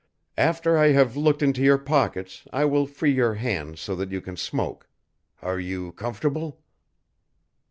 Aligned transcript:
"After 0.39 0.79
I 0.79 0.93
have 0.93 1.15
looked 1.15 1.43
into 1.43 1.61
your 1.61 1.77
pockets 1.77 2.47
I 2.51 2.65
will 2.65 2.87
free 2.87 3.11
your 3.13 3.35
hands 3.35 3.79
so 3.81 3.95
that 3.97 4.09
you 4.09 4.19
can 4.19 4.35
smoke. 4.35 4.89
Are 5.43 5.59
you 5.59 5.91
comfortable?" 5.91 6.59